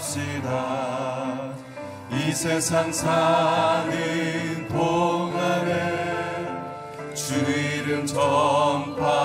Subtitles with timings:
[0.00, 1.52] 맙시다
[2.10, 6.48] 이 세상 사는 동안에
[7.14, 9.20] 주 이름 전파하면서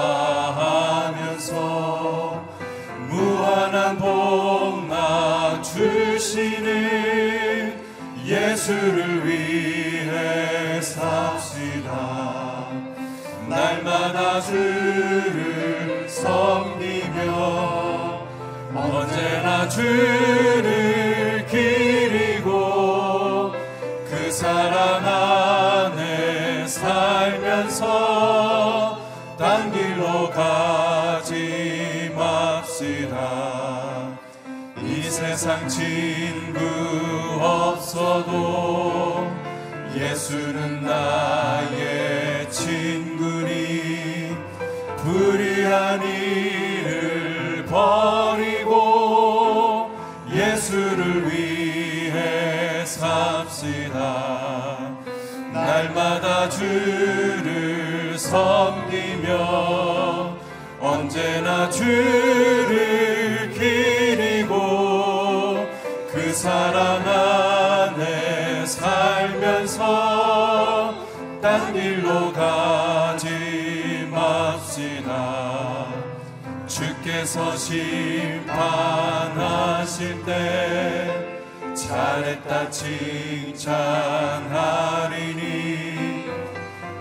[3.08, 6.66] 무한한 복나 주시는
[8.26, 12.68] 예수를 위해 삽시다.
[13.48, 17.85] 날마다 주를 섬기며
[18.76, 23.54] 언제나 주를 기리고
[24.10, 27.86] 그 사랑 안에 살면서
[29.38, 34.10] 딴 길로 가지 맙시다.
[34.84, 36.60] 이 세상 친구
[37.42, 39.26] 없어도
[39.96, 41.45] 예수는 나
[52.96, 54.96] 삽시다.
[55.52, 59.36] 날마다 주를 섬기며
[60.80, 65.68] 언제나 주를 기리고
[66.12, 69.84] 그 사랑 안에 살면서
[71.42, 75.86] 딴 길로 가지 맙시다.
[76.68, 78.46] 주께서 심판하실
[80.26, 81.25] 때
[81.88, 83.76] 잘했다 칭찬하리니.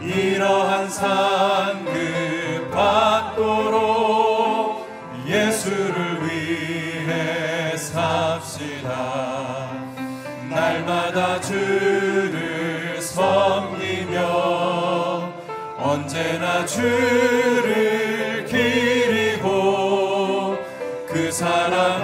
[0.03, 4.87] 이러한 상급 받도록
[5.27, 9.71] 예수를 위해 삽시다.
[10.51, 14.21] 날마다 주를 섬기며
[15.79, 20.59] 언제나 주를 기리고
[21.09, 22.03] 그 사랑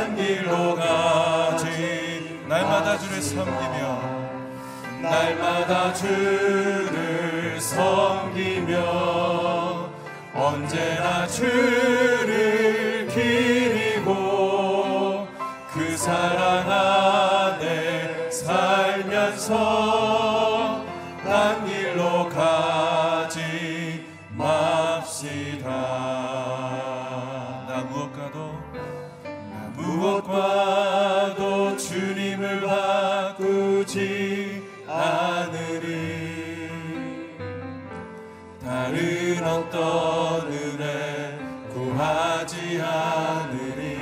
[0.00, 4.00] 딴 길로 가지 날마다 주를 섬기며
[5.02, 8.80] 날마다 주를 섬기며
[10.34, 14.08] 언제나 주를 기리고
[15.74, 20.09] 그 사랑 안에 살면서
[39.90, 41.36] 어떤 은혜
[41.72, 43.98] 구하지 않으리.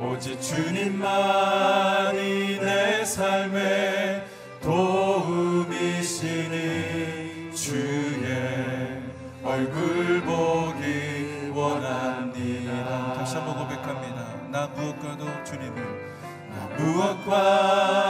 [0.00, 2.18] 오직 주님만이
[2.58, 4.24] 내 삶의
[4.60, 5.70] 도움이시니
[7.54, 9.00] 주의
[9.44, 13.14] 얼굴 보기 원합니다.
[13.14, 14.20] 다시 한번 고백합니다.
[14.50, 16.10] 나 무엇과도 주님을
[16.50, 18.09] 나 무엇과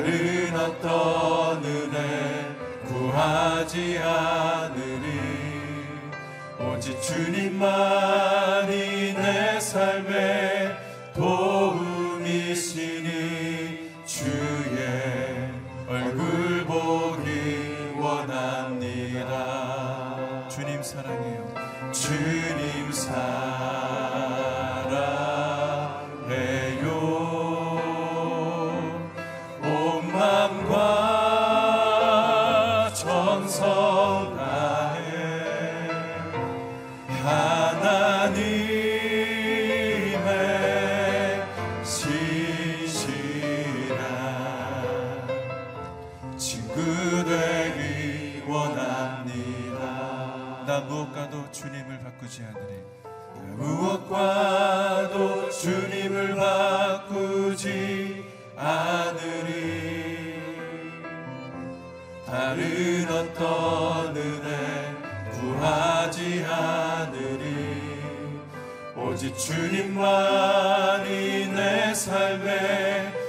[0.00, 2.56] 다른 어떤 은혜
[2.86, 5.20] 구하지 않으리.
[6.58, 8.68] 오직 주님만이
[9.12, 10.59] 내 삶의
[52.10, 53.10] 바꾸지 않으리 나
[53.56, 58.24] 무엇과도 주님을 바꾸지
[58.56, 60.40] 않으리
[62.26, 64.96] 다른 어떤 은혜
[65.32, 67.80] 구하지 않으리
[68.96, 71.08] 오직 주님만이
[71.48, 73.19] 내 삶의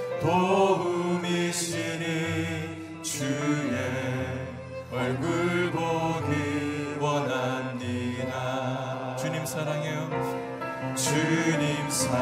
[11.12, 12.22] 주님 사랑해요.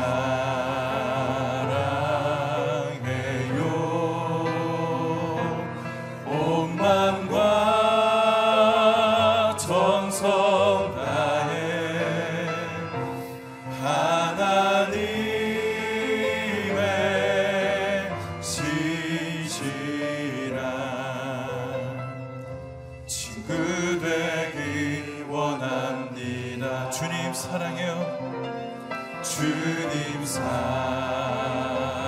[6.26, 7.46] 온 맘과
[9.60, 10.28] 정성
[10.96, 12.48] 다해
[13.80, 14.82] 하나님의
[18.42, 19.78] 시시라
[23.06, 23.54] 친구
[24.02, 26.90] 되기 원합니다.
[26.90, 28.59] 주님 사랑해요
[29.22, 31.99] 주님 사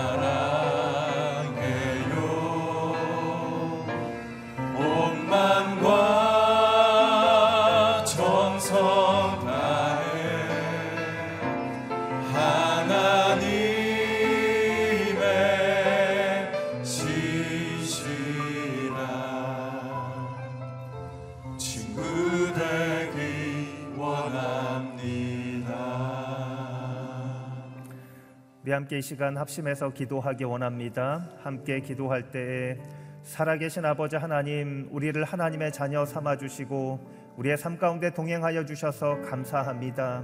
[28.82, 31.30] 함께 이 시간 합심해서 기도하기 원합니다.
[31.44, 32.80] 함께 기도할 때에
[33.22, 37.00] 살아계신 아버지 하나님, 우리를 하나님의 자녀 삼아 주시고
[37.38, 40.24] 우리의 삶 가운데 동행하여 주셔서 감사합니다.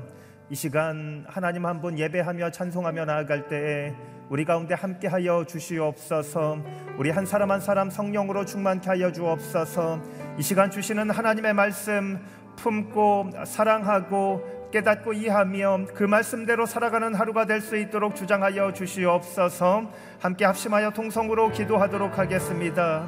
[0.49, 3.93] 이 시간 하나님 한 분 예배하며 찬송하며 나아갈 때에
[4.27, 6.57] 우리 가운데 함께하여 주시옵소서.
[6.97, 10.01] 우리 한 사람 한 사람 성령으로 충만케 하여 주옵소서.
[10.39, 12.19] 이 시간 주시는 하나님의 말씀
[12.55, 19.91] 품고 사랑하고 깨닫고 이해하며 그 말씀대로 살아가는 하루가 될 수 있도록 주장하여 주시옵소서.
[20.19, 23.05] 함께 합심하여 통성으로 기도하도록 하겠습니다.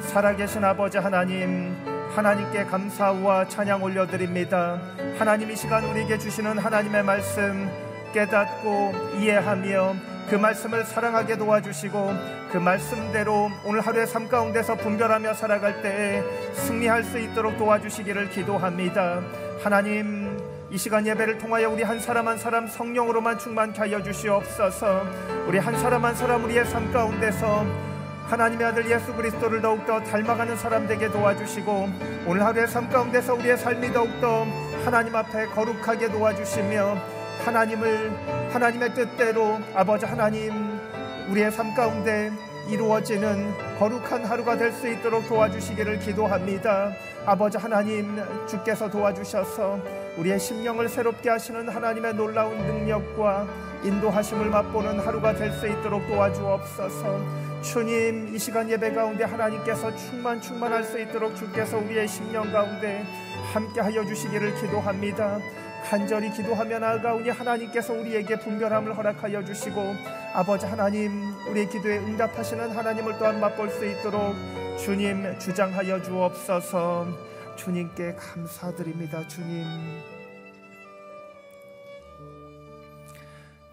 [0.00, 1.74] 살아계신 아버지 하나님,
[2.14, 4.80] 하나님께 감사와 찬양 올려드립니다.
[5.18, 7.70] 하나님 이 시간 우리에게 주시는 하나님의 말씀
[8.12, 9.94] 깨닫고 이해하며
[10.28, 12.14] 그 말씀을 사랑하게 도와주시고
[12.52, 16.22] 그 말씀대로 오늘 하루의 삶 가운데서 분별하며 살아갈 때에
[16.54, 19.20] 승리할 수 있도록 도와주시기를 기도합니다.
[19.62, 20.35] 하나님
[20.68, 25.06] 이 시간 예배를 통하여 우리 한 사람 한 사람 성령으로만 충만케 하여 주시옵소서.
[25.46, 27.64] 우리 한 사람 한 사람 우리의 삶 가운데서
[28.26, 31.88] 하나님의 아들 예수 그리스도를 더욱더 닮아가는 사람 되게 도와주시고
[32.26, 34.44] 오늘 하루의 삶 가운데서 우리의 삶이 더욱더
[34.84, 36.96] 하나님 앞에 거룩하게 도와주시며
[37.44, 40.80] 하나님을 하나님의 뜻대로 아버지 하나님
[41.30, 42.32] 우리의 삶 가운데
[42.68, 46.92] 이루어지는 거룩한 하루가 될 수 있도록 도와주시기를 기도합니다.
[47.24, 49.80] 아버지 하나님 주께서 도와주셔서
[50.18, 53.46] 우리의 심령을 새롭게 하시는 하나님의 놀라운 능력과
[53.84, 57.46] 인도하심을 맛보는 하루가 될 수 있도록 도와주옵소서.
[57.62, 63.04] 주님 이 시간 예배 가운데 하나님께서 충만 충만할 수 있도록 주께서 우리의 심령 가운데
[63.52, 65.38] 함께하여 주시기를 기도합니다.
[65.88, 69.94] 간절히 기도하며 나아가오니 하나님께서 우리에게 분별함을 허락하여 주시고
[70.34, 74.34] 아버지 하나님 우리의 기도에 응답하시는 하나님을 또한 맛볼 수 있도록
[74.78, 77.06] 주님 주장하여 주옵소서.
[77.54, 79.64] 주님께 감사드립니다 주님.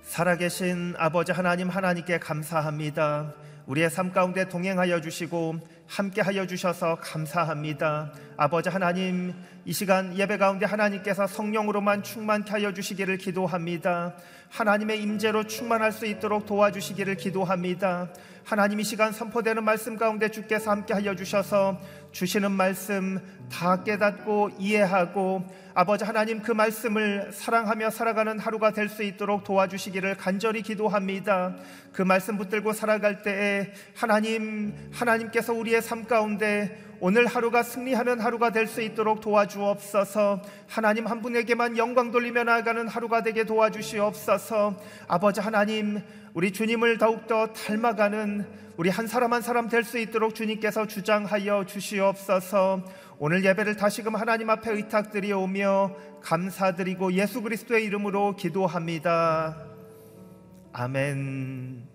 [0.04, 3.34] 살아계신 아버지 하나님 하나님께 감사합니다
[3.68, 5.56] 우리의 삶 가운데 동행하여 주시고
[5.88, 8.12] 함께하여 주셔서 감사합니다.
[8.36, 9.34] 아버지 하나님,
[9.66, 14.16] 이 시간 예배 가운데 하나님께서 성령으로만 충만케 하여 주시기를 기도합니다.
[14.50, 18.10] 하나님의 임재로 충만할 수 있도록 도와주시기를 기도합니다.
[18.44, 21.80] 하나님 이 시간 선포되는 말씀 가운데 주께서 함께하여 주셔서
[22.12, 23.20] 주시는 말씀
[23.52, 25.44] 다 깨닫고 이해하고
[25.76, 31.56] 아버지 하나님 그 말씀을 사랑하며 살아가는 하루가 될 수 있도록 도와주시기를 간절히 기도합니다.
[31.92, 38.68] 그 말씀 붙들고 살아갈 때에 하나님 하나님께서 우리의 삶 가운데 오늘 하루가 승리하는 하루가 될
[38.68, 40.42] 수 있도록 도와주옵소서.
[40.68, 44.80] 하나님 한 분에게만 영광 돌리며 나아가는 하루가 되게 도와주시옵소서.
[45.08, 46.02] 아버지 하나님,
[46.34, 48.46] 우리 주님을 더욱더 닮아가는
[48.78, 52.84] 우리 한 사람 한 사람 될 수 있도록 주님께서 주장하여 주시옵소서.
[53.26, 59.64] 오늘 예배를 다시금 하나님 앞에 의탁드리오며 감사드리고 예수 그리스도의 이름으로 기도합니다.
[60.74, 61.88] 아멘.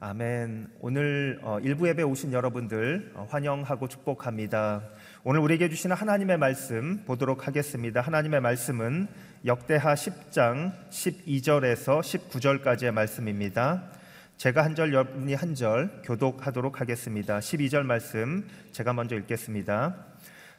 [0.00, 0.66] 아멘.
[0.80, 4.82] 오늘 어, 일부 예배 오신 여러분들 어, 환영하고 축복합니다.
[5.22, 8.00] 오늘 우리에게 주시는 하나님의 말씀 보도록 하겠습니다.
[8.00, 9.06] 하나님의 말씀은
[9.46, 13.92] 역대하 10장 12절에서 19절까지의 말씀입니다.
[14.36, 17.38] 제가 한 절, 여러분이 한 절 교독하도록 하겠습니다.
[17.38, 19.94] 12절 말씀 제가 먼저 읽겠습니다.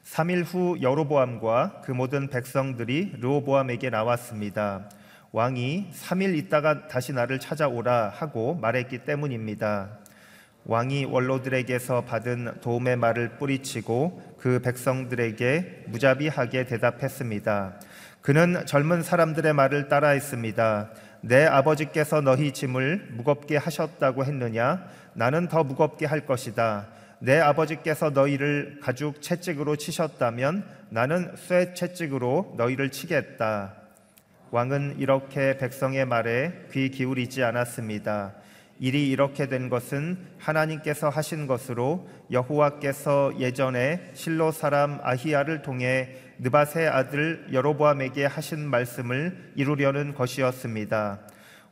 [0.05, 4.89] 3일 후 여로보암과 그 모든 백성들이 르호보암에게 나왔습니다.
[5.33, 9.99] 왕이 3일 있다가 다시 나를 찾아오라 하고 말했기 때문입니다.
[10.63, 17.79] 왕이 원로들에게서 받은 도움의 말을 뿌리치고 그 백성들에게 무자비하게 대답했습니다.
[18.21, 20.89] 그는 젊은 사람들의 말을 따라했습니다.
[21.27, 24.85] 내 아버지께서 너희 짐을 무겁게 하셨다고 했느냐?
[25.15, 26.85] 나는 더 무겁게 할 것이다.
[27.17, 33.73] 내 아버지께서 너희를 가죽 채찍으로 치셨다면 나는 쇠 채찍으로 너희를 치겠다.
[34.51, 38.35] 왕은 이렇게 백성의 말에 귀 기울이지 않았습니다.
[38.79, 47.47] 일이 이렇게 된 것은 하나님께서 하신 것으로 여호와께서 예전에 실로 사람 아히야를 통해 느바세 아들
[47.51, 51.19] 여로보암에게 하신 말씀을 이루려는 것이었습니다.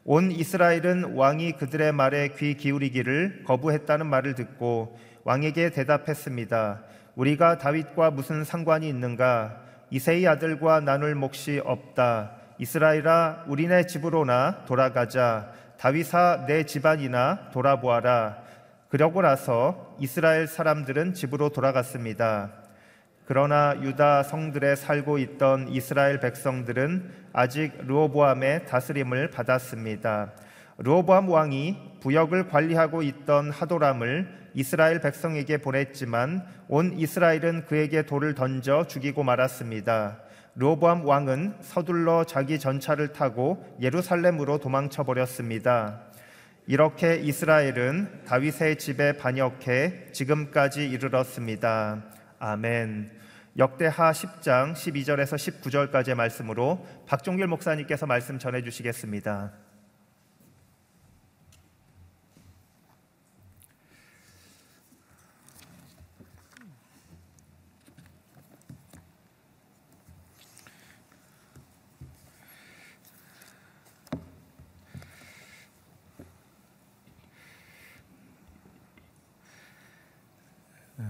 [0.06, 6.82] 온 이스라엘은 왕이 그들의 말에 귀 기울이기를 거부했다는 말을 듣고 왕에게 대답했습니다.
[7.16, 9.62] 우리가 다윗과 무슨 상관이 있는가?
[9.92, 12.32] 이세의 아들과 나눌 몫이 없다.
[12.58, 15.52] 이스라엘아, 우리네 집으로나 돌아가자.
[15.78, 18.38] 다윗아, 내 집안이나 돌아보아라.
[18.90, 22.63] 그러고 나서 이스라엘 사람들은 집으로 돌아갔습니다.
[23.26, 30.34] 그러나 유다 성들에 살고 있던 이스라엘 백성들은 아직 르호보암의 다스림을 받았습니다.
[30.80, 39.24] 르호보암 왕이 부역을 관리하고 있던 하도람을 이스라엘 백성에게 보냈지만 온 이스라엘은 그에게 돌을 던져 죽이고
[39.24, 40.20] 말았습니다.
[40.56, 46.02] 르호보암 왕은 서둘러 자기 전차를 타고 예루살렘으로 도망쳐 버렸습니다.
[46.68, 52.04] 이렇게 이스라엘은 다윗의 집에 반역해 지금까지 이르렀습니다.
[52.46, 53.10] 아멘.
[53.58, 59.63] 역대하 10장 12절에서 19절까지의 말씀으로 박종길 목사님께서 말씀 전해 주시겠습니다.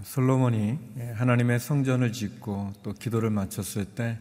[0.03, 0.77] 솔로몬이
[1.15, 4.17] 하나님의 성전을 짓고 또 기도를 마쳤을 때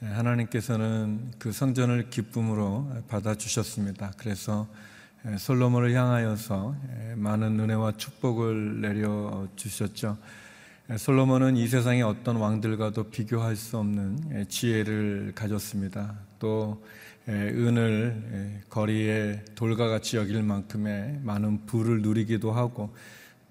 [0.00, 4.12] 하나님께서는 그 성전을 기쁨으로 받아 주셨습니다.
[4.16, 4.68] 그래서
[5.38, 6.76] 솔로몬을 향하여서
[7.16, 10.18] 많은 은혜와 축복을 내려 주셨죠.
[10.96, 16.14] 솔로몬은 이 세상의 어떤 왕들과도 비교할 수 없는 지혜를 가졌습니다.
[16.38, 16.84] 또
[17.28, 22.94] 은을 거리에 돌과 같이 여길 만큼의 많은 부를 누리기도 하고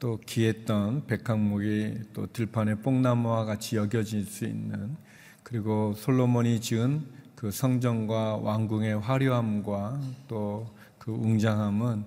[0.03, 4.97] 또 귀했던 백항목이 또 들판의 뽕나무와 같이 여겨질 수 있는
[5.43, 7.05] 그리고 솔로몬이 지은
[7.35, 10.67] 그 성전과 왕궁의 화려함과 또
[10.97, 12.03] 그 웅장함은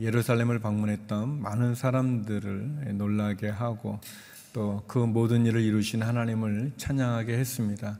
[0.00, 4.00] 예루살렘을 방문했던 많은 사람들을 놀라게 하고
[4.52, 7.98] 또 그 모든 일을 이루신 하나님을 찬양하게 했습니다.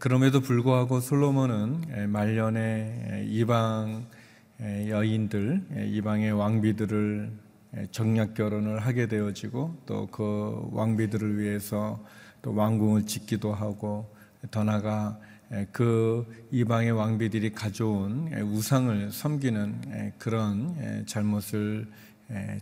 [0.00, 4.06] 그럼에도 불구하고 솔로몬은 말년에 이방
[4.60, 7.43] 여인들, 이방의 왕비들을
[7.90, 12.02] 정략 결혼을 하게 되어지고 또 그 왕비들을 위해서
[12.40, 14.14] 또 왕궁을 짓기도 하고
[14.50, 15.18] 더 나아가
[15.72, 21.86] 그 이방의 왕비들이 가져온 우상을 섬기는 그런 잘못을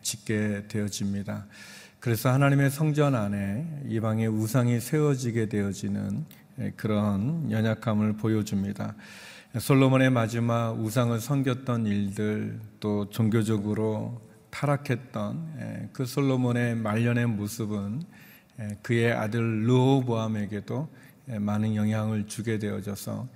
[0.02, 1.46] 짓게 되어집니다.
[2.00, 6.24] 그래서 하나님의 성전 안에 이방의 우상이 세워지게 되어지는
[6.76, 8.94] 그런 연약함을 보여줍니다.
[9.58, 14.20] 솔로몬의 마지막 우상을 섬겼던 일들 또 종교적으로
[14.52, 18.02] 타락했던 그 솔로몬의 말년의 모습은
[18.82, 20.88] 그의 아들 르호보암에게도
[21.40, 23.26] 많은 영향을 주게 되어져서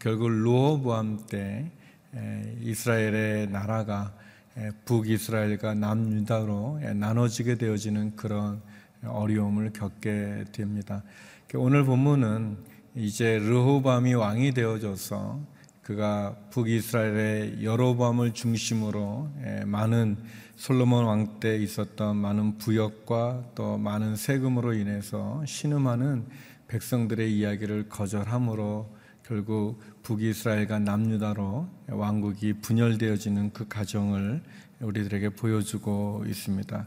[0.00, 1.70] 결국 르호보암 때
[2.62, 4.14] 이스라엘의 나라가
[4.86, 8.60] 북이스라엘과 남유다로 나눠지게 되어지는 그런
[9.04, 11.02] 어려움을 겪게 됩니다.
[11.54, 12.56] 오늘 본문은
[12.94, 15.51] 이제 르호밤이 왕이 되어져서
[15.82, 19.30] 그가 북이스라엘의 여로밤을 중심으로
[19.66, 20.16] 많은
[20.54, 26.26] 솔로몬 왕 때 있었던 많은 부역과 또 많은 세금으로 인해서 신음하는
[26.68, 34.40] 백성들의 이야기를 거절함으로 결국 북이스라엘과 남유다로 왕국이 분열되어지는 그 과정을
[34.80, 36.86] 우리들에게 보여주고 있습니다.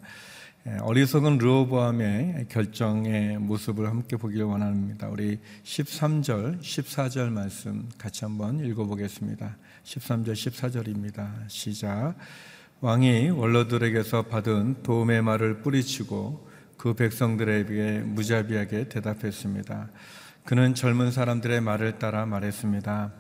[0.67, 5.07] 어리석은 르호보암의 결정의 모습을 함께 보기를 원합니다.
[5.09, 9.57] 우리 13절, 14절 말씀 같이 한번 읽어보겠습니다.
[9.83, 11.47] 13절, 14절입니다.
[11.47, 12.15] 시작.
[12.81, 19.89] 왕이 원로들에게서 받은 도움의 말을 뿌리치고 그 백성들에게 무자비하게 대답했습니다.
[20.45, 23.13] 그는 젊은 사람들의 말을 따라 말했습니다.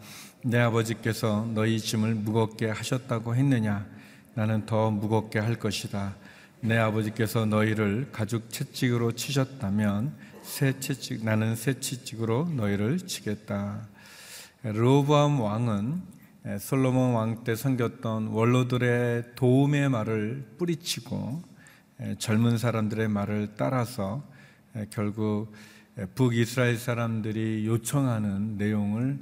[0.45, 3.85] 내 아버지께서 너희 짐을 무겁게 하셨다고 했느냐?
[4.33, 6.15] 나는 더 무겁게 할 것이다.
[6.67, 13.87] 내 아버지께서 너희를 가죽 채찍으로 치셨다면 새 채찍 나는 새 채찍으로 너희를 치겠다.
[14.63, 16.01] 르호보암 왕은
[16.59, 21.43] 솔로몬 왕때 섬겼던 원로들의 도움의 말을 뿌리치고
[22.17, 24.23] 젊은 사람들의 말을 따라서
[24.89, 25.53] 결국
[26.15, 29.19] 북이스라엘 사람들이 요청하는 내용을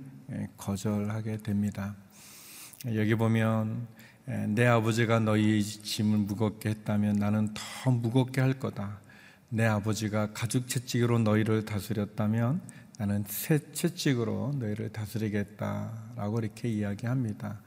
[0.56, 1.94] 거절하게 됩니다.
[2.96, 3.86] 여기 보면
[4.26, 9.02] 내 아버지가 너희 짐을 무겁게 했다면 나는 더 무겁게 할 거다.
[9.50, 12.62] 내 아버지가 가죽 채찍으로 너희를 다스렸다면
[12.98, 17.60] 나는 새 채찍으로 너희를 다스리겠다라고 이렇게 이야기합니다.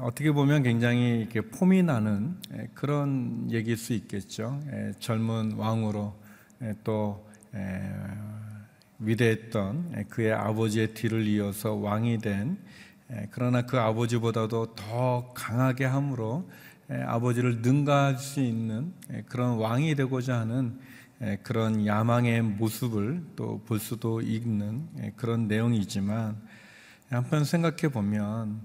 [0.00, 2.36] 어떻게 보면 굉장히 이렇게 폼이 나는
[2.74, 4.60] 그런 얘기일 수 있겠죠.
[4.98, 6.20] 젊은 왕으로
[6.82, 7.30] 또
[8.98, 12.58] 위대했던 그의 아버지의 뒤를 이어서 왕이 된
[13.30, 16.48] 그러나 그 아버지보다도 더 강하게 함으로
[16.88, 18.92] 아버지를 능가할 수 있는
[19.26, 20.78] 그런 왕이 되고자 하는
[21.42, 26.36] 그런 야망의 모습을 또 볼 수도 있는 그런 내용이지만
[27.08, 28.60] 한편 생각해 보면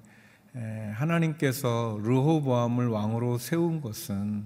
[0.94, 4.46] 하나님께서 르호보암을 왕으로 세운 것은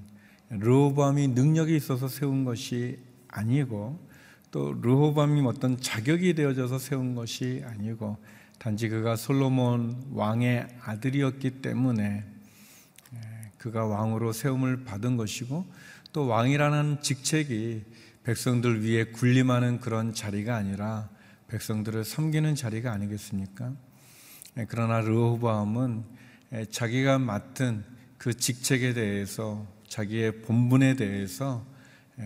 [0.50, 4.00] 르호보암이 능력이 있어서 세운 것이 아니고
[4.52, 8.18] 또 르호보암이 어떤 자격이 되어져서 세운 것이 아니고
[8.60, 12.26] 단지 그가 솔로몬 왕의 아들이었기 때문에
[13.58, 15.66] 그가 왕으로 세움을 받은 것이고
[16.12, 17.86] 또 왕이라는 직책이
[18.24, 21.10] 백성들 위에 군림하는 그런 자리가 아니라
[21.48, 23.74] 백성들을 섬기는 자리가 아니겠습니까?
[24.68, 26.04] 그러나 르호보암은
[26.70, 27.86] 자기가 맡은
[28.18, 31.66] 그 직책에 대해서 자기의 본분에 대해서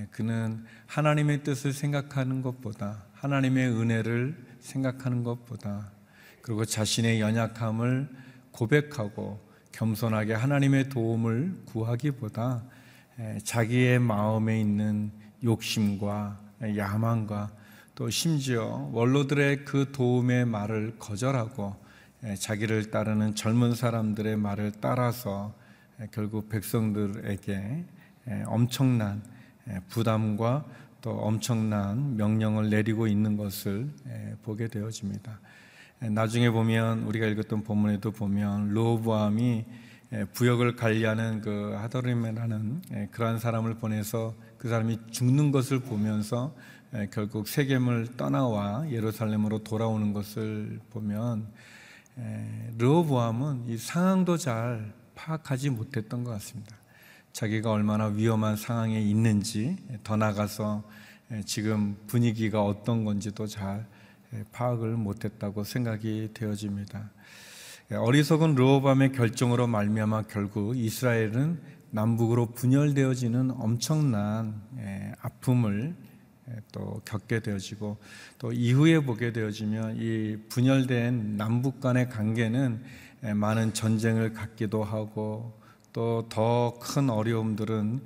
[0.09, 5.91] 그는 하나님의 뜻을 생각하는 것보다 하나님의 은혜를 생각하는 것보다
[6.43, 8.09] 그리고 자신의 연약함을
[8.51, 9.39] 고백하고
[9.71, 12.63] 겸손하게 하나님의 도움을 구하기보다
[13.43, 16.39] 자기의 마음에 있는 욕심과
[16.75, 17.50] 야망과
[17.96, 21.77] 또 심지어 원로들의 그 도움의 말을 거절하고
[22.37, 25.53] 자기를 따르는 젊은 사람들의 말을 따라서
[26.11, 27.85] 결국 백성들에게
[28.48, 29.24] 엄청난
[29.87, 30.65] 부담과
[31.00, 33.89] 또 엄청난 명령을 내리고 있는 것을
[34.44, 35.39] 보게 되어집니다.
[36.11, 39.66] 나중에 보면 우리가 읽었던 본문에도 보면 로보암이
[40.33, 46.55] 부역을 관리하는 그 하더림이라는 그러한 사람을 보내서 그 사람이 죽는 것을 보면서
[47.11, 51.48] 결국 세겜을 떠나와 예루살렘으로 돌아오는 것을 보면
[52.77, 56.75] 르호보암은 이 상황도 잘 파악하지 못했던 것 같습니다.
[57.31, 60.83] 자기가 얼마나 위험한 상황에 있는지 더 나가서
[61.46, 63.87] 지금 분위기가 어떤 건지도 잘
[64.51, 67.11] 파악을 못했다고 생각이 되어집니다.
[67.91, 71.59] 어리석은 르호밤의 결정으로 말미암아 결국 이스라엘은
[71.91, 74.61] 남북으로 분열되어지는 엄청난
[75.22, 75.96] 아픔을
[76.72, 77.98] 또 겪게 되어지고
[78.39, 82.83] 또 이후에 보게 되어지면 이 분열된 남북 간의 관계는
[83.35, 85.61] 많은 전쟁을 갖기도 하고
[85.93, 88.01] 또 더 큰 어려움들은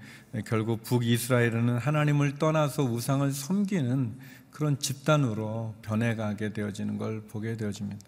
[0.45, 4.19] 결국 북이스라엘은 하나님을 떠나서 우상을 섬기는
[4.57, 8.07] 그런 집단으로 변해가게 되어지는 걸 보게 되어집니다.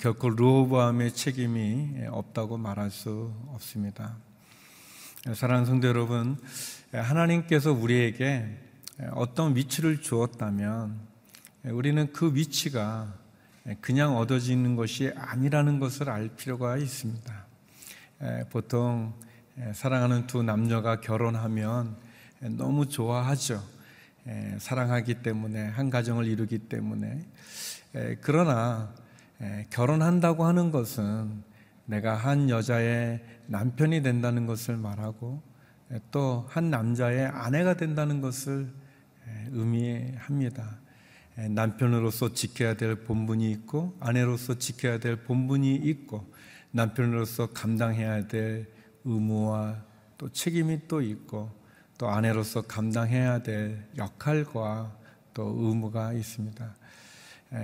[0.00, 4.16] 결코 르호보암의 책임이 없다고 말할 수 없습니다.
[5.32, 6.36] 사랑하는 성도 여러분,
[6.90, 8.48] 하나님께서 우리에게
[9.12, 10.98] 어떤 위치를 주었다면
[11.66, 13.14] 우리는 그 위치가
[13.80, 17.46] 그냥 얻어지는 것이 아니라는 것을 알 필요가 있습니다.
[18.50, 19.14] 보통
[19.72, 21.94] 사랑하는 두 남녀가 결혼하면
[22.40, 23.62] 너무 좋아하죠.
[24.58, 27.26] 사랑하기 때문에 한 가정을 이루기 때문에
[28.20, 28.94] 그러나
[29.70, 31.42] 결혼한다고 하는 것은
[31.86, 35.42] 내가 한 여자의 남편이 된다는 것을 말하고
[36.10, 38.72] 또 한 남자의 아내가 된다는 것을
[39.50, 40.78] 의미합니다.
[41.50, 46.30] 남편으로서 지켜야 될 본분이 있고 아내로서 지켜야 될 본분이 있고
[46.72, 48.68] 남편으로서 감당해야 될
[49.04, 49.82] 의무와
[50.18, 51.50] 또 책임이 또 있고
[52.00, 54.90] 또 아내로서 감당해야 될 역할과
[55.34, 56.74] 또 의무가 있습니다.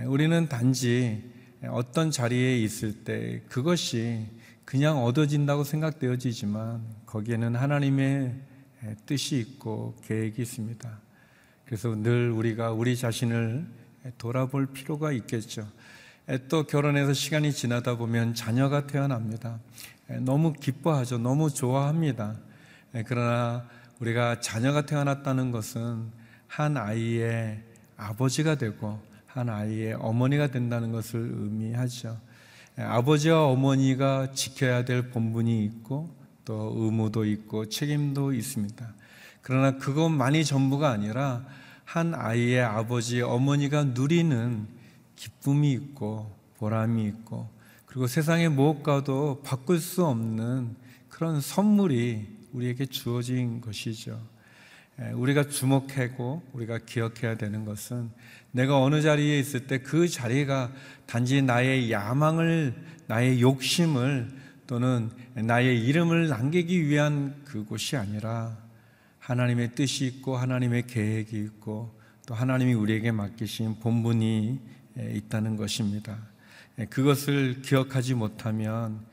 [0.09, 1.33] 우리는 단지
[1.69, 4.27] 어떤 자리에 있을 때 그것이
[4.67, 8.35] 그냥 얻어진다고 생각되어지지만 거기에는 하나님의
[9.07, 11.01] 뜻이 있고 계획이 있습니다.
[11.65, 13.67] 그래서 늘 우리가 우리 자신을
[14.19, 15.67] 돌아볼 필요가 있겠죠.
[16.51, 19.61] 또 결혼해서 시간이 지나다 보면 자녀가 태어납니다.
[20.21, 21.17] 너무 기뻐하죠.
[21.17, 22.37] 너무 좋아합니다.
[23.07, 23.67] 그러나
[24.01, 26.11] 우리가 자녀가 태어났다는 것은
[26.47, 27.63] 한 아이의
[27.97, 32.19] 아버지가 되고 한 아이의 어머니가 된다는 것을 의미하죠.
[32.77, 38.95] 아버지와 어머니가 지켜야 될 본분이 있고 또 의무도 있고 책임도 있습니다.
[39.41, 41.45] 그러나 그것만이 전부가 아니라
[41.85, 44.67] 한 아이의 아버지, 어머니가 누리는
[45.15, 47.49] 기쁨이 있고 보람이 있고
[47.87, 50.77] 그리고 세상의 무엇과도 바꿀 수 없는
[51.09, 54.19] 그런 선물이 우리에게 주어진 것이죠.
[54.99, 58.11] 에, 우리가 주목하고 우리가 기억해야 되는 것은
[58.51, 60.73] 내가 어느 자리에 있을 때 그 자리가
[61.05, 62.75] 단지 나의 야망을
[63.07, 64.31] 나의 욕심을
[64.67, 68.57] 또는 나의 이름을 남기기 위한 그곳이 아니라
[69.19, 71.95] 하나님의 뜻이 있고 하나님의 계획이 있고
[72.27, 74.59] 또 하나님이 우리에게 맡기신 본분이
[74.97, 76.17] 있다는 것입니다.
[76.89, 79.05] 그것을 기억하지 못하면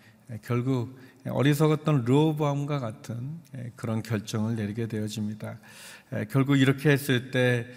[0.43, 3.40] 결국 어리석었던 르호보암과 같은
[3.76, 5.60] 그런 결정을 내리게 되어집니다.
[6.30, 7.68] 결국 이렇게 했을 때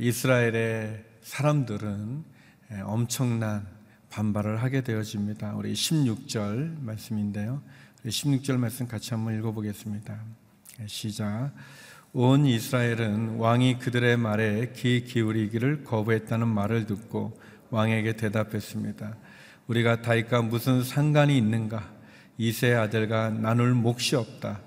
[0.00, 2.24] 이스라엘의 사람들은
[2.84, 3.66] 엄청난
[4.10, 5.54] 반발을 하게 되어집니다.
[5.54, 7.62] 우리 16절 말씀인데요.
[8.04, 10.18] 16절 말씀 같이 한번 읽어보겠습니다.
[10.86, 11.52] 시작.
[12.12, 19.16] 온 이스라엘은 왕이 그들의 말에 귀 기울이기를 거부했다는 말을 듣고 왕에게 대답했습니다.
[19.66, 22.01] 우리가 다윗과 무슨 상관이 있는가?
[22.38, 24.60] 이세 아들과 나눌 몫이 없다.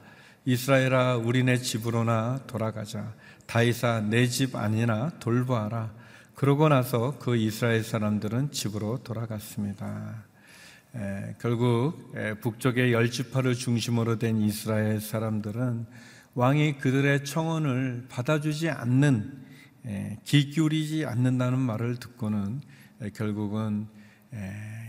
[0.46, 3.14] 이스라엘아 우리네 집으로나 돌아가자.
[3.48, 5.92] 다윗아 내집 아니나 돌보아라.
[6.36, 10.24] 그러고 나서 그 이스라엘 사람들은 집으로 돌아갔습니다.
[10.96, 15.86] 에, 결국 에, 북쪽의 열 지파를 중심으로 된 이스라엘 사람들은
[16.36, 19.46] 왕이 그들의 청원을 받아주지 않는
[19.86, 22.62] 에, 귀 기울이지 않는다는 말을 듣고는
[23.14, 23.88] 결국은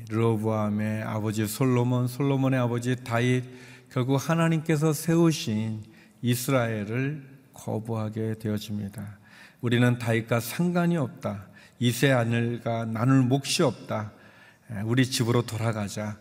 [0.08, 3.44] 르호보암의 아버지 솔로몬, 솔로몬의 아버지 다윗
[3.90, 5.82] 결국 하나님께서 세우신
[6.22, 9.18] 이스라엘을 거부하게 되어집니다.
[9.60, 11.46] 우리는 다윗과 상관이 없다.
[11.78, 14.12] 이세 아들과 나눌 몫이 없다.
[14.84, 16.18] 우리 집으로 돌아가자.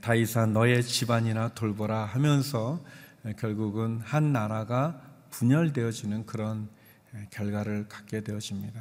[0.00, 2.82] 다윗아 너의 집안이나 돌보라 하면서
[3.38, 5.00] 결국은 한 나라가
[5.30, 6.68] 분열되어지는 그런
[7.30, 8.80] 결과를 갖게 되어집니다.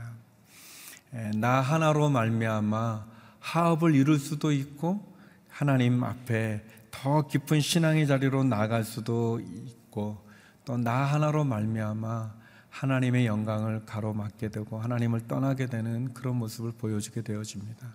[1.36, 5.06] 나 하나로 말미암아 하업을 이룰 수도 있고
[5.50, 10.26] 하나님 앞에 더 깊은 신앙의 자리로 나갈 수도 있고
[10.68, 12.36] 또 나 하나로 말미암아
[12.70, 17.88] 하나님의 영광을 가로막게 되고 하나님을 떠나게 되는 그런 모습을 보여주게 되어집니다.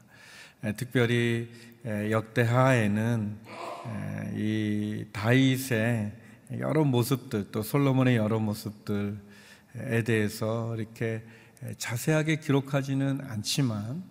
[0.79, 1.51] 특별히
[1.85, 3.37] 역대하에는
[4.35, 6.13] 이 다윗의
[6.61, 9.15] 여러 모습들 또 솔로몬의 여러 모습들에
[10.07, 11.23] 대해서 이렇게
[11.77, 14.03] 자세하게 기록하지는 않지만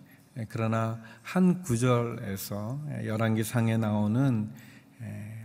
[0.48, 4.50] 그러나 한 구절에서 열왕기 상에 나오는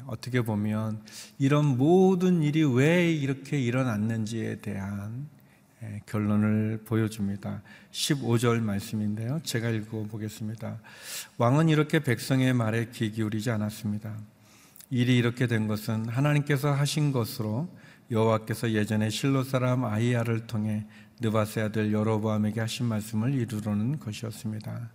[0.06, 1.02] 어떻게 보면
[1.38, 5.28] 이런 모든 일이 왜 이렇게 일어났는지에 대한
[6.06, 7.62] 결론을 보여줍니다.
[7.92, 9.42] 15절 말씀인데요.
[9.44, 10.80] 제가 읽어 보겠습니다.
[11.38, 14.18] 왕은 이렇게 백성의 말에 귀 기울이지 않았습니다.
[14.90, 17.68] 일이 이렇게 된 것은 하나님께서 하신 것으로
[18.10, 20.86] 여호와께서 예전에 실로 사람 아이야를 통해
[21.20, 24.90] 느바세 아들 여로보암에게 하신 말씀을 이루려는 것이었습니다.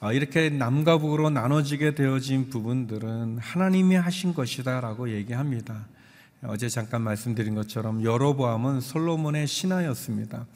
[0.00, 5.86] 아, 이렇게 남과 북으로 나눠지게 되어진 부분들은 하나님이 하신 것이다라고 얘기합니다.
[6.44, 10.46] 어제 잠깐 말씀드린 것처럼 여로보암은 솔로몬의 신하였습니다.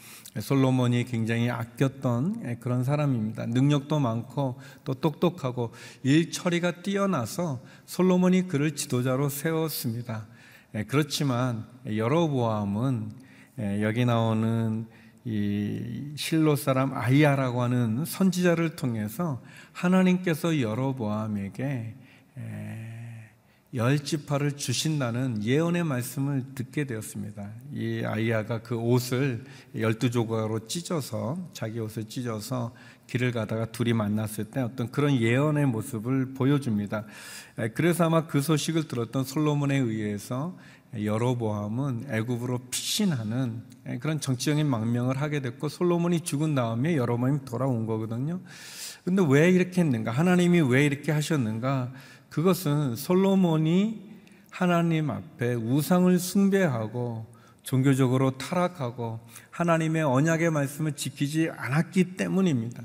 [0.41, 3.47] 솔로몬이 굉장히 아꼈던 그런 사람입니다.
[3.47, 10.27] 능력도 많고 또 똑똑하고 일 처리가 뛰어나서 솔로몬이 그를 지도자로 세웠습니다.
[10.89, 13.26] 그렇지만 여로보암은
[13.59, 14.87] 여기 나오는
[15.25, 19.43] 이 실로 사람 아이야라고 하는 선지자를 통해서
[19.73, 21.95] 하나님께서 여로보암에게
[23.75, 27.51] 열 지파를 주신다는 예언의 말씀을 듣게 되었습니다.
[27.73, 29.45] 이 아이야가 그 옷을
[29.77, 32.73] 열두 조각으로 찢어서 자기 옷을 찢어서
[33.07, 37.05] 길을 가다가 둘이 만났을 때 어떤 그런 예언의 모습을 보여줍니다.
[37.75, 40.57] 그래서 아마 그 소식을 들었던 솔로몬에 의해서
[40.95, 43.63] 여로보암은 애굽으로 피신하는
[44.01, 48.41] 그런 정치적인 망명을 하게 됐고 솔로몬이 죽은 다음에 여로보암이 돌아온 거거든요.
[49.05, 50.11] 근데 왜 이렇게 했는가?
[50.11, 51.93] 하나님이 왜 이렇게 하셨는가?
[52.29, 54.03] 그것은 솔로몬이
[54.51, 57.27] 하나님 앞에 우상을 숭배하고
[57.63, 59.21] 종교적으로 타락하고
[59.51, 62.83] 하나님의 언약의 말씀을 지키지 않았기 때문입니다.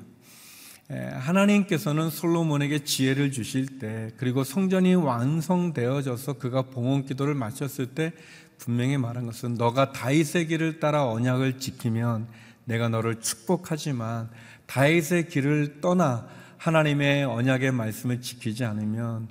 [0.91, 8.11] 하나님께서는 솔로몬에게 지혜를 주실 때 그리고 성전이 완성되어져서 그가 봉헌 기도를 마쳤을 때
[8.57, 12.27] 분명히 말한 것은 너가 다윗의 길을 따라 언약을 지키면
[12.65, 14.29] 내가 너를 축복하지만
[14.65, 16.27] 다윗의 길을 떠나
[16.57, 19.29] 하나님의 언약의 말씀을 지키지 않으면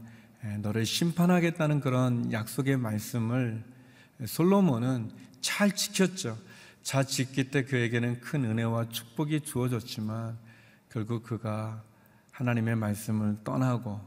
[0.59, 3.63] 너를 심판하겠다는 그런 약속의 말씀을
[4.25, 6.39] 솔로몬은 잘 지켰죠.
[6.83, 10.37] 잘 지킬 때 그에게는 큰 은혜와 축복이 주어졌지만
[10.91, 11.83] 결국 그가
[12.33, 14.01] 하나님의 말씀을 떠나고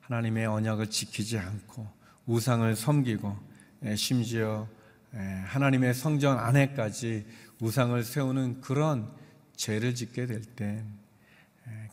[0.00, 1.88] 하나님의 언약을 지키지 않고
[2.26, 3.36] 우상을 섬기고
[3.96, 4.68] 심지어
[5.46, 7.26] 하나님의 성전 안에까지
[7.60, 9.10] 우상을 세우는 그런
[9.56, 10.84] 죄를 짓게 될 때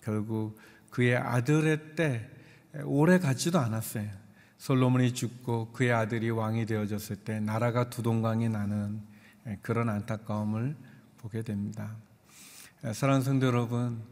[0.01, 2.29] 결국 그의 아들의 때
[2.83, 4.09] 오래 가지도 않았어요.
[4.57, 9.01] 솔로몬이 죽고 그의 아들이 왕이 되어졌을 때 나라가 두동강이 나는
[9.61, 10.75] 그런 안타까움을
[11.17, 11.95] 보게 됩니다.
[12.91, 14.03] 사랑하는 성도 여러분,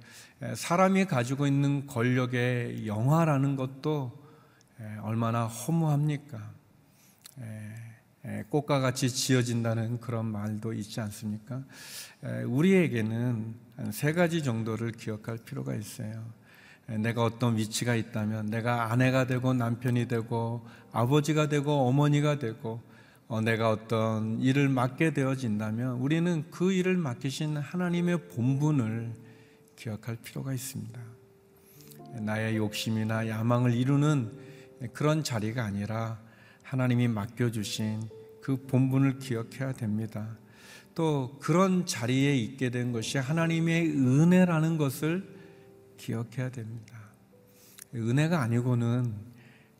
[0.56, 4.18] 사람이 가지고 있는 권력의 영화라는 것도
[5.02, 6.40] 얼마나 허무합니까?
[8.50, 11.64] 꽃과 같이 지어진다는 그런 말도 있지 않습니까?
[12.48, 13.56] 우리에게는
[13.92, 16.24] 세 가지 정도를 기억할 필요가 있어요.
[16.88, 22.91] 내가 어떤 위치가 있다면 내가 아내가 되고 남편이 되고 아버지가 되고 어머니가 되고 어,
[23.40, 29.14] 내가 어떤 일을 맡게 되어진다면 우리는 그 일을 맡기신 하나님의 본분을
[29.78, 31.00] 기억할 필요가 있습니다.
[32.20, 34.32] 나의 욕심이나 야망을 이루는
[34.92, 36.20] 그런 자리가 아니라
[36.64, 38.10] 하나님이 맡겨주신
[38.42, 40.38] 그 본분을 기억해야 됩니다.
[40.94, 45.26] 또 그런 자리에 있게 된 것이 하나님의 은혜라는 것을
[45.96, 47.00] 기억해야 됩니다.
[47.96, 49.14] 은혜가 아니고는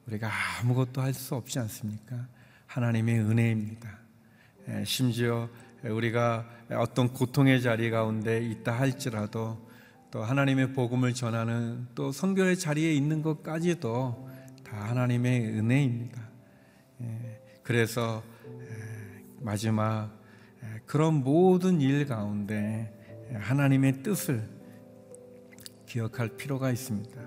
[0.08, 0.30] 우리가
[0.62, 2.28] 아무것도 할 수 없지 않습니까?
[2.72, 4.00] 하나님의 은혜입니다.
[4.86, 5.50] 심지어
[5.84, 9.70] 우리가 어떤 고통의 자리 가운데 있다 할지라도
[10.10, 14.30] 또 하나님의 복음을 전하는 또 선교의 자리에 있는 것까지도
[14.64, 16.30] 다 하나님의 은혜입니다.
[17.62, 18.24] 그래서
[19.42, 20.18] 마지막
[20.86, 24.48] 그런 모든 일 가운데 하나님의 뜻을
[25.88, 27.22] 기억할 필요가 있습니다.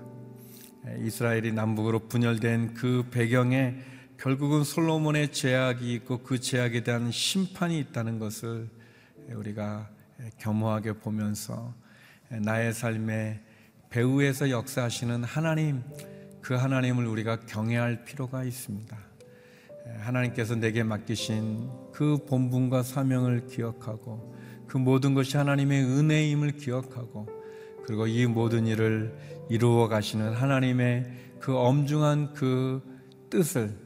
[1.01, 3.75] 이스라엘이 남북으로 분열된 그 배경에
[4.17, 8.69] 결국은 솔로몬의 제약이 있고 그 제약에 대한 심판이 있다는 것을
[9.29, 9.89] 우리가
[10.37, 11.73] 겸허하게 보면서
[12.29, 13.41] 나의 삶에
[13.89, 15.81] 배후에서 역사하시는 하나님,
[16.41, 18.97] 그 하나님을 우리가 경외할 필요가 있습니다.
[19.99, 24.35] 하나님께서 내게 맡기신 그 본분과 사명을 기억하고
[24.67, 27.27] 그 모든 것이 하나님의 은혜임을 기억하고
[27.85, 29.15] 그리고 이 모든 일을
[29.49, 31.05] 이루어 가시는 하나님의
[31.39, 32.81] 그 엄중한 그
[33.29, 33.84] 뜻을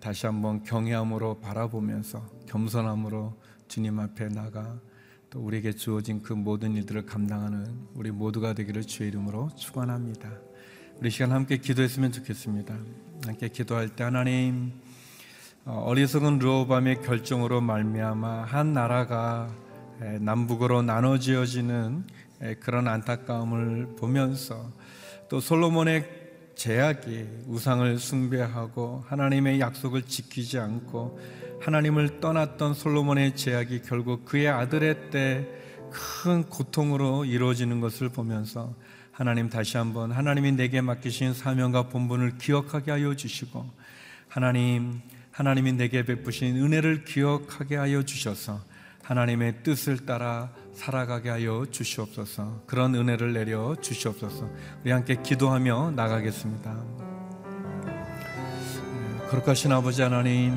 [0.00, 3.34] 다시 한번 경외함으로 바라보면서 겸손함으로
[3.66, 4.78] 주님 앞에 나가
[5.30, 10.30] 또 우리에게 주어진 그 모든 일들을 감당하는 우리 모두가 되기를 주의 이름으로 축원합니다.
[11.00, 12.76] 우리 시간 함께 기도했으면 좋겠습니다.
[13.26, 14.72] 함께 기도할 때 하나님
[15.64, 19.50] 어, 어리석은 르호밤의 결정으로 말미암아 한 나라가
[20.20, 22.04] 남북으로 나눠지어지는
[22.60, 24.70] 그런 안타까움을 보면서
[25.28, 26.23] 또 솔로몬의
[26.56, 31.18] 제약이 우상을 숭배하고 하나님의 약속을 지키지 않고
[31.60, 35.64] 하나님을 떠났던 솔로몬의 제약이 결국 그의 아들의 때
[35.94, 38.74] 큰 고통으로 이루어지는 것을 보면서
[39.12, 43.64] 하나님 다시 한번 하나님이 내게 맡기신 사명과 본분을 기억하게 하여 주시고
[44.28, 48.60] 하나님 하나님이 내게 베푸신 은혜를 기억하게 하여 주셔서
[49.02, 52.62] 하나님의 뜻을 따라 살아가게 하여 주시옵소서.
[52.66, 54.48] 그런 은혜를 내려 주시옵소서.
[54.82, 56.76] 우리 함께 기도하며 나가겠습니다.
[57.86, 60.54] 네, 거룩하신 아버지 하나님,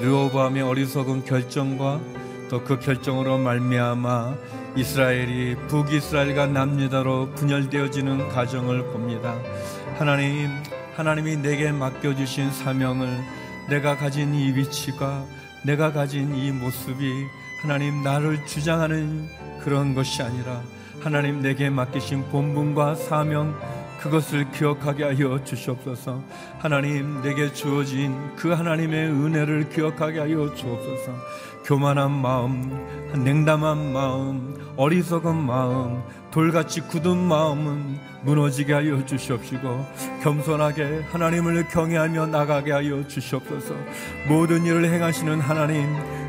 [0.00, 2.00] 르호보암의 어리석은 결정과
[2.50, 4.34] 또 그 결정으로 말미암아
[4.76, 9.36] 이스라엘이 북이스라엘과 남유다로 분열되어지는 가정을 봅니다.
[9.98, 10.48] 하나님,
[10.96, 13.08] 하나님이 내게 맡겨주신 사명을
[13.68, 15.24] 내가 가진 이 위치가
[15.64, 17.26] 내가 가진 이 모습이
[17.62, 19.28] 하나님 나를 주장하는
[19.60, 20.62] 그런 것이 아니라
[21.00, 23.58] 하나님 내게 맡기신 본분과 사명
[24.00, 26.22] 그것을 기억하게 하여 주시옵소서.
[26.58, 31.12] 하나님 내게 주어진 그 하나님의 은혜를 기억하게 하여 주옵소서.
[31.64, 39.86] 교만한 마음, 냉담한 마음, 어리석은 마음, 돌같이 굳은 마음은 무너지게 하여 주시옵시고
[40.22, 43.74] 겸손하게 하나님을 경외하며 나가게 하여 주시옵소서.
[44.28, 45.84] 모든 일을 행하시는 하나님,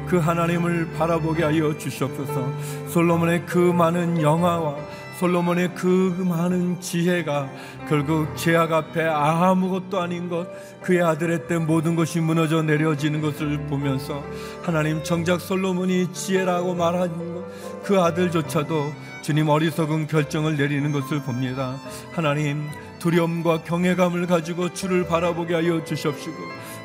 [0.10, 2.52] 그 하나님을 바라보게 하여 주시옵소서.
[2.90, 4.76] 솔로몬의 그 많은 영화와
[5.20, 7.50] 솔로몬의 그 많은 지혜가
[7.90, 10.48] 결국 제약 앞에 아무것도 아닌 것,
[10.82, 14.24] 그의 아들의 때 모든 것이 무너져 내려지는 것을 보면서
[14.64, 21.76] 하나님 정작 솔로몬이 지혜라고 말하는 것, 그 아들조차도 주님 어리석은 결정을 내리는 것을 봅니다.
[22.14, 22.70] 하나님
[23.00, 26.36] 두려움과 경외감을 가지고 주를 바라보게 하여 주시옵시고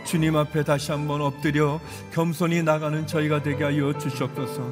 [0.05, 1.81] 주님 앞에 다시 한번 엎드려
[2.13, 4.63] 겸손히 나가는 저희가 되게 하여 주시옵소서.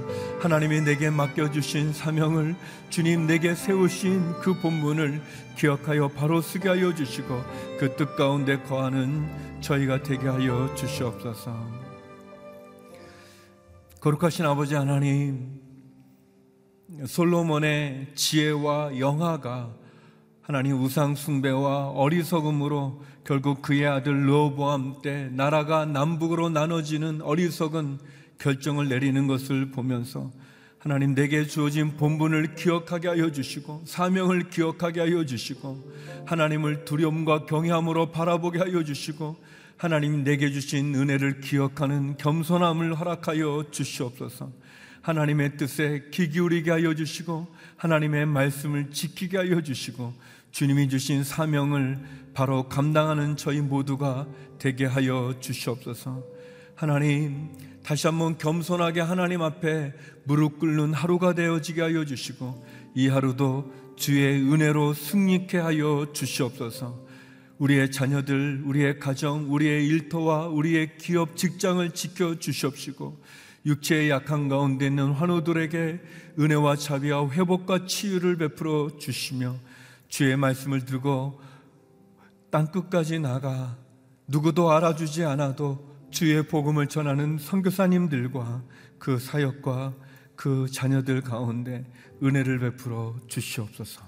[0.40, 2.54] 하나님이 내게 맡겨주신 사명을
[2.90, 5.22] 주님 내게 세우신 그 본문을
[5.56, 7.42] 기억하여 바로 쓰게 하여 주시고
[7.78, 9.26] 그 뜻 가운데 거하는
[9.60, 11.82] 저희가 되게 하여 주시옵소서.
[14.00, 15.60] 거룩하신 아버지 하나님,
[17.06, 19.81] 솔로몬의 지혜와 영화가
[20.42, 28.00] 하나님 우상 숭배와 어리석음으로 결국 그의 아들 르호보암 때 나라가 남북으로 나눠지는 어리석은
[28.38, 30.32] 결정을 내리는 것을 보면서
[30.80, 35.92] 하나님 내게 주어진 본분을 기억하게 하여 주시고 사명을 기억하게 하여 주시고
[36.26, 39.36] 하나님을 두려움과 경외함으로 바라보게 하여 주시고
[39.76, 44.50] 하나님 내게 주신 은혜를 기억하는 겸손함을 허락하여 주시옵소서.
[45.02, 50.14] 하나님의 뜻에 귀 기울이게 하여 주시고 하나님의 말씀을 지키게 하여 주시고
[50.52, 51.98] 주님이 주신 사명을
[52.34, 54.26] 바로 감당하는 저희 모두가
[54.58, 56.22] 되게 하여 주시옵소서.
[56.76, 57.50] 하나님
[57.82, 59.92] 다시 한번 겸손하게 하나님 앞에
[60.24, 67.02] 무릎 꿇는 하루가 되어지게 하여 주시고 이 하루도 주의 은혜로 승리케 하여 주시옵소서.
[67.58, 73.20] 우리의 자녀들, 우리의 가정, 우리의 일터와 우리의 기업, 직장을 지켜 주시옵시고
[73.64, 76.00] 육체의 약한 가운데 있는 환우들에게
[76.38, 79.56] 은혜와 자비와 회복과 치유를 베풀어 주시며
[80.08, 81.40] 주의 말씀을 들고
[82.50, 83.76] 땅 끝까지 나가
[84.26, 88.62] 누구도 알아주지 않아도 주의 복음을 전하는 선교사님들과
[88.98, 89.94] 그 사역과
[90.36, 91.84] 그 자녀들 가운데
[92.22, 94.02] 은혜를 베풀어 주시옵소서.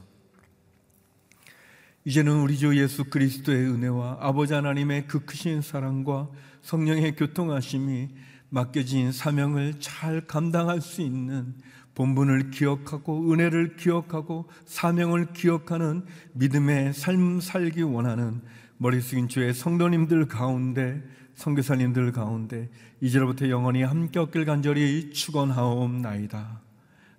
[2.05, 6.29] 이제는 우리 주 예수 그리스도의 은혜와 아버지 하나님의 그 크신 사랑과
[6.61, 8.11] 성령의 교통하심이
[8.55, 11.55] 맡겨진 사명을 잘 감당할 수 있는
[11.97, 18.41] 본분을 기억하고 은혜를 기억하고 사명을 기억하는 믿음의 삶 살기 원하는
[18.77, 21.03] 머리 숙인 주의 성도님들 가운데
[21.35, 26.61] 선교사님들 가운데 이제로부터 영원히 함께 얻길 간절히 축원하옵나이다.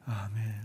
[0.06, 0.65] 아멘.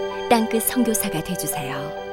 [0.31, 2.10] 땅끝 선교사가 되주세요.